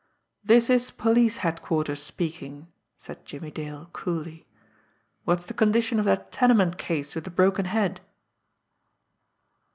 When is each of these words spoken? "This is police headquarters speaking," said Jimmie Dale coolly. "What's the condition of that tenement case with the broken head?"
"This 0.43 0.67
is 0.71 0.89
police 0.89 1.37
headquarters 1.45 2.01
speaking," 2.01 2.69
said 2.97 3.23
Jimmie 3.23 3.51
Dale 3.51 3.87
coolly. 3.93 4.47
"What's 5.25 5.45
the 5.45 5.53
condition 5.53 5.99
of 5.99 6.05
that 6.05 6.31
tenement 6.31 6.79
case 6.79 7.13
with 7.13 7.23
the 7.25 7.29
broken 7.29 7.65
head?" 7.65 8.01